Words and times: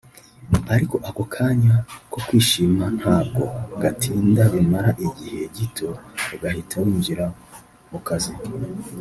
ariko 0.73 0.95
ako 1.09 1.23
kanya 1.33 1.75
ko 2.11 2.17
kwishima 2.27 2.85
ntabwo 2.97 3.43
gatinda 3.81 4.41
bimara 4.53 4.91
igihe 5.07 5.41
gito 5.57 5.89
ugahita 6.35 6.75
winjira 6.85 7.25
mu 7.91 7.99
kazi 8.07 8.33